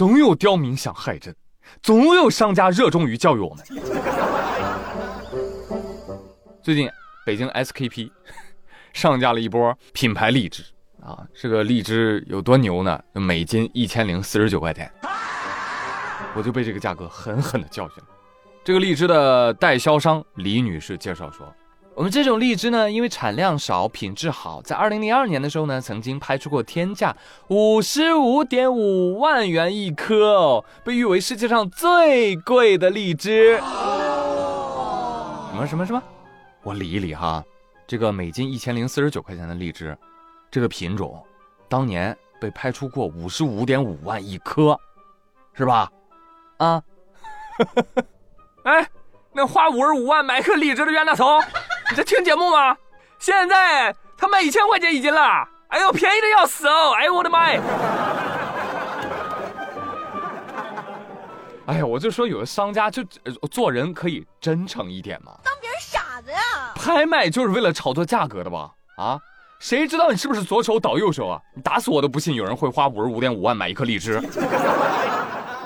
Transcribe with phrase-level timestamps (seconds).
[0.00, 1.36] 总有刁民想害朕，
[1.82, 3.62] 总有商家热衷于教育我们。
[6.62, 6.88] 最近，
[7.26, 8.10] 北京 SKP
[8.94, 10.64] 上架了一波品牌荔枝
[11.02, 12.98] 啊，这个荔枝有多牛呢？
[13.12, 14.90] 每斤一千零四十九块钱，
[16.34, 18.08] 我就被这个价格狠狠的教训了。
[18.64, 21.46] 这个荔枝的代销商李女士介绍说。
[22.00, 27.14] 我们这种荔枝呢，因为产量少，品质好，在二零零二年的时候呢，曾经拍出过天价
[27.48, 33.58] 五十五点五万元一颗哦，被誉为世界上最贵的荔枝。
[33.58, 33.62] 什
[35.54, 36.02] 么什么什么？
[36.62, 37.44] 我理一理哈，
[37.86, 39.94] 这个每斤一千零四十九块钱的荔枝，
[40.50, 41.22] 这个品种，
[41.68, 44.74] 当年被拍出过五十五点五万一颗，
[45.52, 45.92] 是吧？
[46.56, 46.82] 啊？
[48.64, 48.88] 哎，
[49.34, 51.38] 那花五十五万买颗荔枝的冤大头！
[51.90, 52.76] 你在听节目吗？
[53.18, 56.92] 现在他卖一千块钱一斤了，哎呦，便宜的要死哦！
[56.96, 57.60] 哎呦，我的妈呀！
[61.66, 63.02] 哎呀，我就说有的商家就
[63.50, 65.32] 做人可以真诚一点嘛。
[65.42, 66.38] 当别人傻子呀？
[66.76, 68.70] 拍卖就是为了炒作价格的吧？
[68.96, 69.18] 啊，
[69.58, 71.40] 谁知道你是不是左手倒右手啊？
[71.54, 74.20] 你打死我都不信有人会花五十五点五万买一颗荔枝。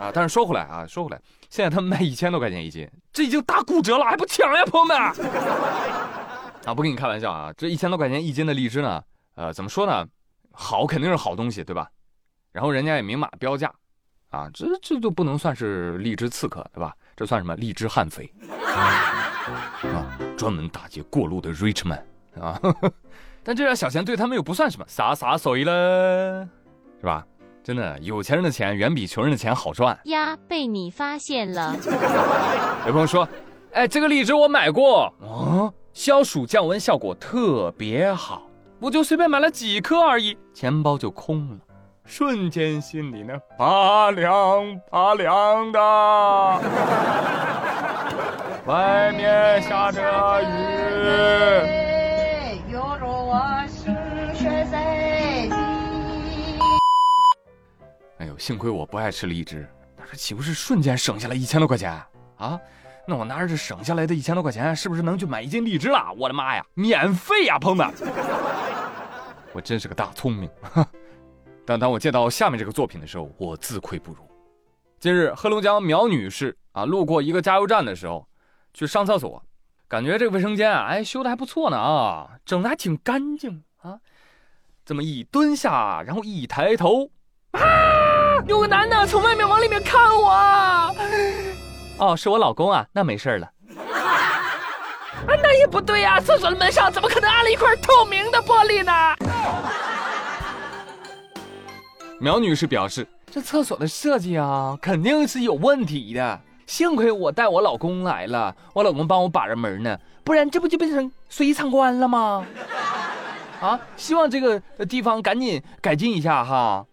[0.00, 1.20] 啊，但是说回来啊，说回来，
[1.50, 4.96] 现在他们卖一千多块钱一斤，这已经打骨折了，还不抢呀，朋友们！
[6.64, 7.52] 啊，不跟你开玩笑啊！
[7.56, 9.02] 这一千多块钱一斤的荔枝呢，
[9.34, 10.06] 呃，怎么说呢？
[10.52, 11.88] 好肯定是好东西，对吧？
[12.52, 13.72] 然后人家也明码标价，
[14.30, 16.94] 啊，这这就不能算是荔枝刺客，对吧？
[17.16, 17.54] 这算什么？
[17.56, 18.30] 荔枝悍匪
[18.66, 22.02] 啊，专门打劫过路的 rich man
[22.40, 22.60] 啊！
[23.42, 26.46] 但这点小钱对他们又不算什么，洒洒水了，
[27.00, 27.26] 是吧？
[27.62, 30.36] 真的，有钱人的钱远比穷人的钱好赚呀！
[30.48, 31.76] 被你发现了。
[32.86, 33.28] 有朋友说，
[33.72, 35.72] 哎，这个荔枝我买过啊。
[35.92, 38.42] 消暑降温效果特别好，
[38.80, 41.56] 我就随便买了几颗而已，钱包就空了，
[42.04, 45.80] 瞬间心里呢拔凉拔凉的。
[48.66, 50.00] 外面下着
[50.42, 51.79] 雨，
[58.40, 59.68] 幸亏我不爱吃荔枝，
[59.98, 61.92] 那这岂不是瞬间省下来一千多块钱
[62.38, 62.58] 啊？
[63.06, 66.10] 那我拿着这省下来的一千多块钱，是不是能去买一斤荔枝了？
[66.16, 67.92] 我的妈呀，免费呀，朋友们！
[69.52, 70.48] 我真是个大聪明。
[71.66, 74.18] 但当我见到下面这个作品的时候，我自愧不如。
[74.98, 78.26] 近日，黑龙江苗女士啊，路过一个加油站的时候，
[78.72, 79.44] 去上厕所，
[79.86, 84.00] 感觉这个卫生间啊，哎，修的还不错呢啊，整的还挺干净啊。
[84.82, 87.10] 这么一蹲下，然后一抬头，
[87.52, 87.60] 啊，
[88.50, 90.92] 有个男的从外面往里面看我。
[91.98, 93.46] 哦，是我老公啊，那没事了。
[93.92, 98.92] 啊，那也不对呀，厕所的门上怎么可能安了一块透明的玻璃呢？
[102.18, 106.40] 苗女士表示，这厕所的设计啊，肯定是有问题的。
[106.66, 112.44] 幸亏我带我老公来了，我老公帮我把着门呢，不然这不就变成随意参观了吗？
[113.60, 116.84] 啊，希望这个地方赶紧改进一下哈。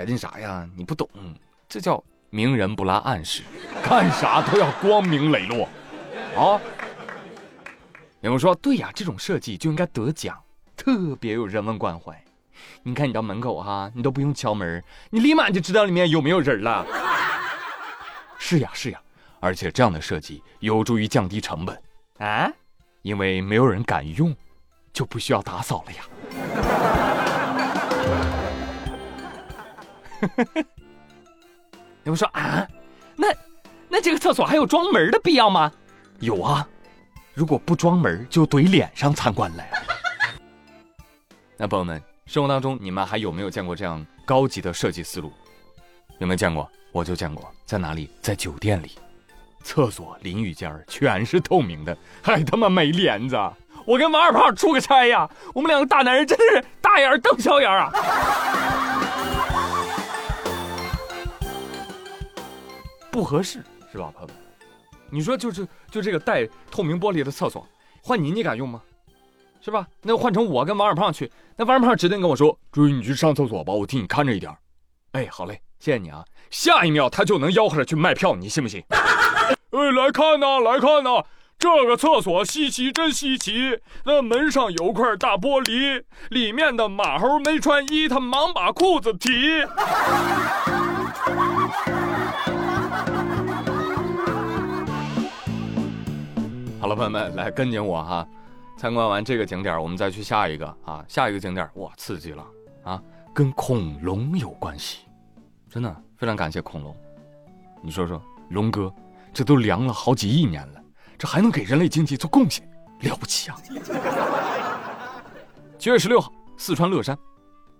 [0.00, 0.66] 改进啥呀？
[0.74, 1.06] 你不懂，
[1.68, 2.02] 这叫。
[2.30, 3.42] 明人不拉暗事，
[3.82, 5.68] 干啥都要光明磊落，
[6.34, 6.58] 啊！
[8.20, 10.40] 有人说，对呀，这种设计就应该得奖，
[10.74, 12.18] 特别有人文关怀。
[12.82, 16.86] 你看你到门口哈，你都不用敲门，你立马就知道里面有没有人了。
[18.38, 19.02] 是呀是呀，
[19.40, 21.78] 而且这样的设计有助于降低成本
[22.18, 22.50] 啊，
[23.02, 24.34] 因为没有人敢用，
[24.94, 26.69] 就不需要打扫了呀。
[32.04, 32.66] 有人说啊，
[33.16, 33.28] 那
[33.88, 35.70] 那这个厕所还有装门的必要吗？
[36.20, 36.66] 有啊，
[37.34, 39.82] 如果不装门就怼脸上参观了呀。
[41.56, 45.32] 那朋友们，生活当中你们还有没有见过这样高级的设计思路？
[46.18, 46.70] 有没有见过？
[46.92, 48.10] 我就见过，在哪里？
[48.20, 48.98] 在酒店里，
[49.62, 53.36] 厕所淋浴间全是透明的，还他妈没帘子。
[53.86, 57.90] 我跟王二胖出个差呀，我们两个大男人真的是大眼瞪小眼啊。
[63.20, 63.62] 不合适
[63.92, 64.36] 是吧，朋友们？
[65.10, 67.68] 你说就是就这个带透明玻璃的厕所，
[68.02, 68.80] 换你你敢用吗？
[69.60, 69.86] 是吧？
[70.00, 74.50] 那换成我跟王二胖去，那王二胖指定跟我说：“注意你去上厕所吧，我替你看着一点。”
[75.12, 76.24] 哎，好嘞，谢谢你啊。
[76.48, 78.82] 下一秒他就能吆喝着去卖票，你信不信？
[78.88, 81.22] 哎，来看呐，来看呐，
[81.58, 83.80] 这个厕所稀奇，真稀奇。
[84.06, 89.28] 那门上有块大玻璃，里面的马猴没穿衣，他忙把裤子提。
[96.94, 98.26] 朋友们，来跟紧我哈！
[98.76, 101.04] 参观完这个景点，我们再去下一个啊！
[101.06, 102.44] 下一个景点哇，刺激了
[102.82, 103.02] 啊！
[103.34, 105.00] 跟恐龙有关系，
[105.68, 106.96] 真的非常感谢恐龙。
[107.82, 108.20] 你说说，
[108.50, 108.92] 龙哥，
[109.32, 110.82] 这都凉了好几亿年了，
[111.18, 112.66] 这还能给人类经济做贡献，
[113.00, 113.56] 了不起啊！
[115.78, 117.16] 七月十六号，四川乐山，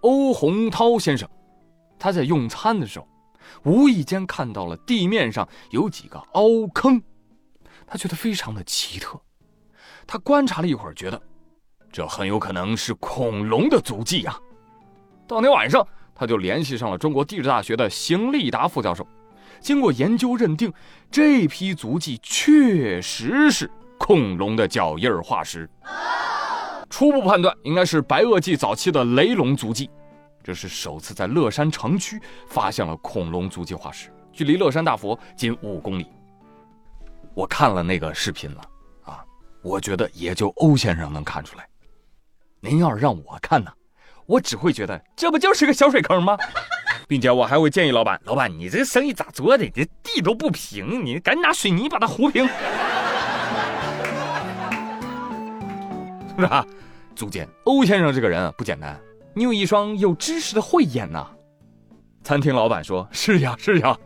[0.00, 1.28] 欧洪涛先生，
[1.98, 3.06] 他在用餐的时候，
[3.64, 7.00] 无意间看到了地面上有几个凹坑，
[7.86, 9.20] 他觉得非常的奇特。
[10.06, 11.20] 他观察了一会儿，觉得
[11.90, 14.38] 这很有可能是恐龙的足迹呀。
[15.26, 19.06] 当天晚上，他就联系上了中国地质大学的邢立达副教授。
[19.60, 20.72] 经过研究认定，
[21.10, 25.68] 这批足迹确实是恐龙的脚印化石。
[26.90, 29.88] 初步判断应该是白垩纪早期的雷龙足迹。
[30.42, 36.06] 这是首次在乐山城区发现了恐龙足迹化石，距离乐山大佛仅五公里。
[37.34, 38.60] 我看了那个视频了
[39.04, 39.24] 啊，
[39.62, 41.66] 我觉得也就欧先生能看出来。
[42.60, 43.72] 您要是让我看呢，
[44.26, 46.38] 我只会觉得这不就是个小水坑吗？
[47.06, 49.68] 并且我还会建议老板：老板，你这生意咋做的？
[49.70, 52.48] 这地都不平，你赶紧拿水泥把它糊平。
[56.38, 56.64] 是吧？
[57.14, 58.98] 足见欧先生这个人啊不简单，
[59.34, 61.28] 你有一双有知识的慧眼呐。
[62.22, 63.96] 餐厅老板说：“是呀，是呀，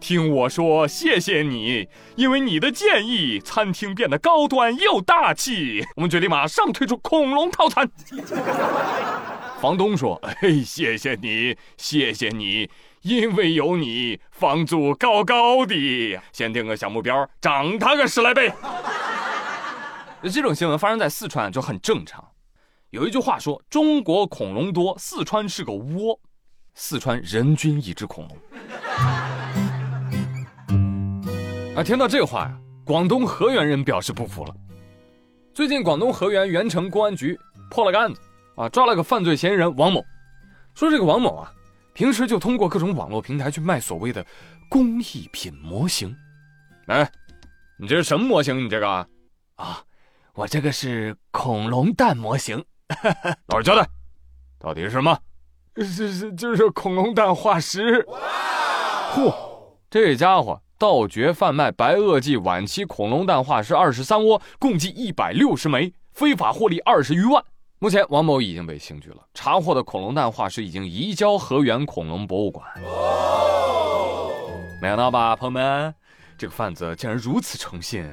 [0.00, 5.84] 听我说，谢谢你，因为你的建议，餐厅变得高端又大气。
[5.96, 7.90] 我们决定马上推出恐龙套餐。”
[9.60, 12.70] 房东说：“哎，谢谢你，谢谢你，
[13.02, 16.20] 因为有你，房租高高的。
[16.32, 18.52] 先定个小目标，涨它个十来倍。”
[20.22, 22.24] 这种新闻发生在四川就很正常。
[22.90, 26.20] 有一句话说：“中国恐龙多，四川是个窝。”
[26.74, 28.36] 四川人均一只恐龙。
[31.78, 34.52] 啊，听到这话呀，广东河源人表示不服了。
[35.54, 37.38] 最近，广东河源源城公安局
[37.70, 38.20] 破了个案子。
[38.56, 40.04] 啊，抓了个犯罪嫌疑人王某，
[40.74, 41.52] 说这个王某啊，
[41.92, 44.26] 平时就通过各种网络平台去卖所谓的
[44.68, 46.12] 工艺品模型。
[46.86, 47.08] 哎，
[47.78, 48.58] 你这是什么模型？
[48.58, 48.88] 你这个
[49.54, 49.80] 啊，
[50.34, 52.60] 我这个是恐龙蛋模型。
[53.46, 53.88] 老实交代，
[54.58, 55.16] 到底是什么？
[55.76, 58.04] 是是就是恐龙蛋化石。
[59.12, 59.32] 嚯，
[59.88, 67.42] 这家伙盗掘贩卖白垩纪晚期恐龙蛋化石二十三窝，共计一百六十枚，非法获利二十余万。
[67.80, 69.16] 目前，王某已经被刑拘了。
[69.34, 72.64] 查获的恐龙蛋化石已经移交河源恐龙博物馆。
[74.80, 75.92] 没想到吧，朋友们，
[76.38, 78.08] 这个贩子竟然如此诚信，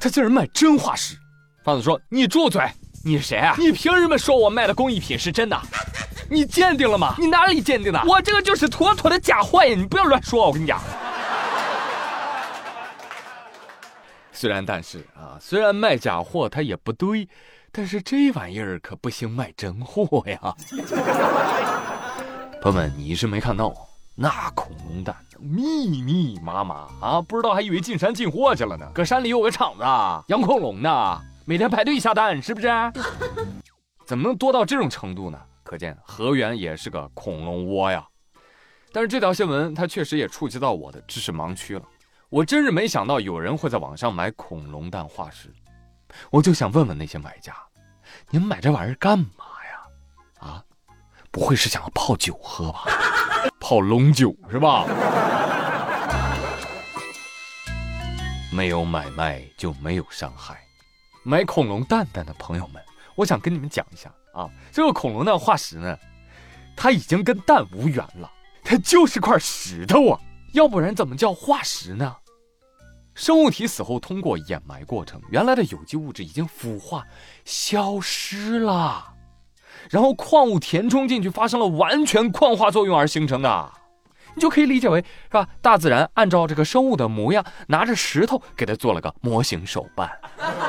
[0.00, 1.16] 他竟然卖真化石。
[1.62, 2.62] 贩子说：“你住嘴！
[3.04, 3.54] 你是谁啊？
[3.58, 5.60] 你凭什么说我卖的工艺品是真的？
[6.30, 7.14] 你鉴定了吗？
[7.18, 8.02] 你哪里鉴定的？
[8.06, 9.74] 我这个就是妥妥的假货呀！
[9.76, 10.80] 你不要乱说，我跟你讲。
[14.36, 17.28] 虽然但是啊，虽然卖假货它也不对。”
[17.72, 20.38] 但是这玩意儿可不行卖真货呀！
[22.62, 23.74] 朋友们，你是没看到
[24.14, 28.90] 那恐龙蛋密密麻麻啊，不知道还以为进山进货去了呢。
[28.94, 29.82] 搁山里有个厂子
[30.28, 32.68] 养恐龙呢，每天排队下蛋，是不是？
[34.06, 35.38] 怎么能多到这种程度呢？
[35.62, 38.06] 可见河源也是个恐龙窝呀。
[38.90, 41.82] 但是这条新闻它确实也触及到我的知识盲区了，
[42.36, 45.50] 我真是没想到有人会在网上买恐龙蛋化石。
[46.30, 47.56] 我就想问问那些买家，
[48.28, 49.24] 你们买这玩意儿干嘛
[49.70, 50.46] 呀？
[50.46, 50.62] 啊，
[51.30, 52.84] 不会是想要泡酒喝吧？
[53.58, 54.84] 泡龙酒是吧？
[58.52, 60.60] 没有买卖就没有伤害。
[61.22, 62.82] 买恐龙蛋蛋的朋友们，
[63.14, 65.98] 我想跟你们讲一下啊，这个恐龙蛋化石呢，
[66.76, 68.30] 它已经跟蛋无缘了，
[68.62, 70.20] 它就是块石头啊，
[70.52, 72.14] 要不然怎么叫化石呢？
[73.16, 77.02] 生物体死后通过掩埋过程，原来的有机物质已经腐化
[77.46, 79.14] 消失了，
[79.88, 83.72] 然后矿物填充进去，发生了完全矿化作用而形成的，
[84.34, 85.48] 你就可以理解为是吧？
[85.62, 90.10] 大自然按照这个生物的模样，拿着石头给它做了个模型手办，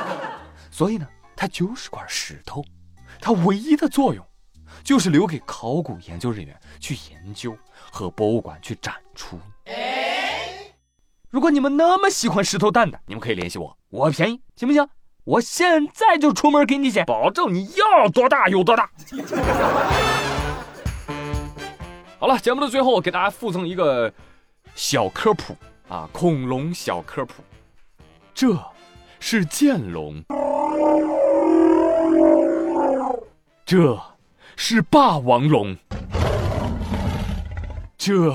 [0.71, 2.63] 所以呢，它就是块石头，
[3.19, 4.25] 它唯一的作用
[4.85, 7.57] 就是留给考古研究人员去研究
[7.91, 9.37] 和博物馆去展出。
[11.29, 14.87] 如果你们那么喜欢石头蛋的，你们可以联系我，我便宜，行不行？
[15.25, 18.89] 我现在就出门给你捡，保证你要多大有多大。
[22.17, 24.09] 好了，节目的最后，给大家附赠一个
[24.73, 25.53] 小科普
[25.89, 27.43] 啊，恐龙小科普，
[28.33, 28.57] 这
[29.19, 30.23] 是剑龙，
[33.65, 34.01] 这
[34.55, 35.75] 是霸王龙，
[37.97, 38.33] 这。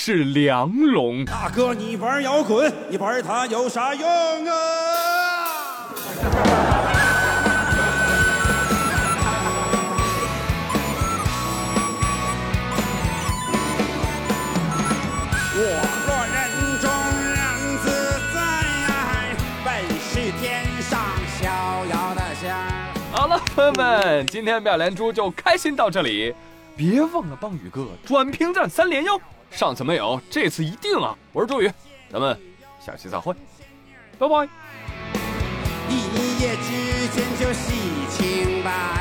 [0.00, 1.24] 是梁龙。
[1.24, 4.08] 大哥你玩摇滚你玩它有啥用
[4.46, 4.54] 啊？
[15.56, 15.60] 我
[16.06, 16.38] 做人
[16.78, 16.88] 中
[17.34, 17.42] 人
[17.82, 17.90] 自
[18.32, 18.38] 在
[19.64, 20.96] 本是天上
[21.40, 21.42] 逍
[21.90, 22.54] 遥的仙
[23.10, 26.32] 好了朋友们今天妙连珠就开心到这里。
[26.76, 29.20] 别忘了帮宇哥转评赞三连哟。
[29.50, 31.16] 上次没有，这次一定啊！
[31.32, 31.70] 我是周宇，
[32.12, 32.38] 咱们
[32.84, 33.34] 下期再会，
[34.18, 34.48] 拜拜。
[35.88, 38.97] 一夜之间就洗清白，全。